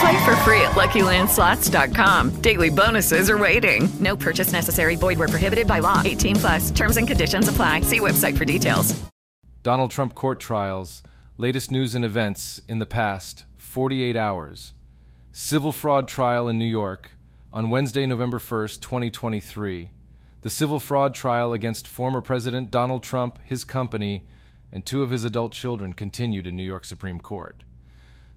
[0.00, 2.40] Play for free at LuckyLandSlots.com.
[2.40, 3.88] Daily bonuses are waiting.
[4.00, 4.96] No purchase necessary.
[4.96, 6.02] Void where prohibited by law.
[6.04, 6.70] 18 plus.
[6.70, 7.82] Terms and conditions apply.
[7.82, 8.98] See website for details.
[9.62, 11.02] Donald Trump court trials.
[11.36, 14.72] Latest news and events in the past 48 hours.
[15.32, 17.10] Civil fraud trial in New York
[17.52, 19.90] on Wednesday, November 1st, 2023.
[20.42, 24.26] The civil fraud trial against former President Donald Trump, his company,
[24.70, 27.64] and two of his adult children continued in New York Supreme Court.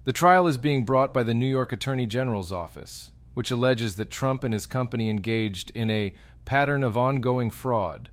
[0.08, 4.10] The trial is being brought by the New York Attorney General's office, which alleges that
[4.10, 6.14] Trump and his company engaged in a
[6.46, 8.08] pattern of ongoing fraud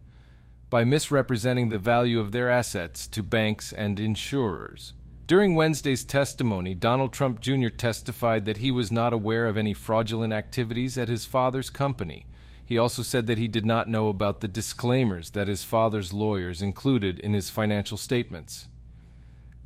[0.70, 4.92] by misrepresenting the value of their assets to banks and insurers.
[5.26, 7.70] During Wednesday's testimony, Donald Trump Jr.
[7.70, 12.26] testified that he was not aware of any fraudulent activities at his father's company.
[12.66, 16.62] He also said that he did not know about the disclaimers that his father's lawyers
[16.62, 18.68] included in his financial statements.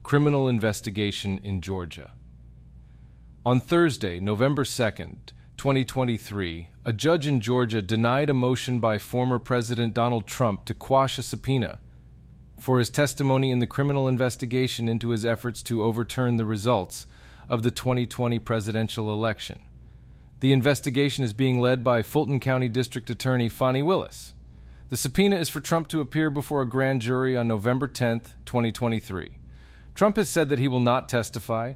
[0.03, 2.11] Criminal investigation in Georgia.
[3.45, 5.15] On Thursday, November 2nd,
[5.55, 11.17] 2023, a judge in Georgia denied a motion by former President Donald Trump to quash
[11.17, 11.79] a subpoena
[12.59, 17.07] for his testimony in the criminal investigation into his efforts to overturn the results
[17.47, 19.61] of the 2020 presidential election.
[20.41, 24.33] The investigation is being led by Fulton County District Attorney Fani Willis.
[24.89, 29.37] The subpoena is for Trump to appear before a grand jury on November 10, 2023.
[29.95, 31.75] Trump has said that he will not testify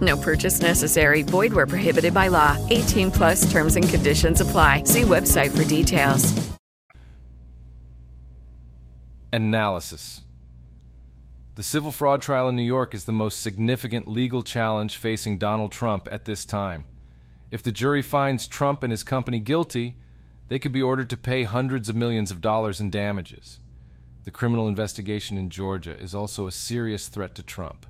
[0.00, 1.22] No purchase necessary.
[1.22, 2.56] Void where prohibited by law.
[2.70, 4.84] 18 plus terms and conditions apply.
[4.84, 6.50] See website for details.
[9.32, 10.22] Analysis
[11.54, 15.70] The civil fraud trial in New York is the most significant legal challenge facing Donald
[15.70, 16.84] Trump at this time.
[17.52, 19.96] If the jury finds Trump and his company guilty,
[20.48, 23.60] they could be ordered to pay hundreds of millions of dollars in damages.
[24.24, 27.86] The criminal investigation in Georgia is also a serious threat to Trump.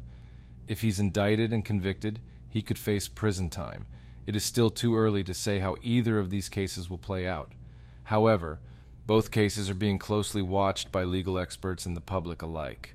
[0.71, 3.87] If he's indicted and convicted, he could face prison time.
[4.25, 7.51] It is still too early to say how either of these cases will play out.
[8.05, 8.61] However,
[9.05, 12.95] both cases are being closely watched by legal experts and the public alike.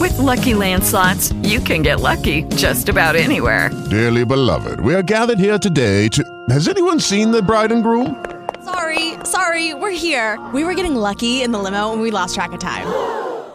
[0.00, 3.70] With Lucky Land slots, you can get lucky just about anywhere.
[3.88, 6.24] Dearly beloved, we are gathered here today to.
[6.48, 8.24] Has anyone seen the bride and groom?
[8.64, 10.44] Sorry, sorry, we're here.
[10.52, 13.25] We were getting lucky in the limo and we lost track of time.